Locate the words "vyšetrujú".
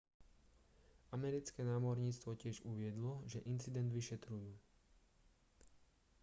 3.97-4.53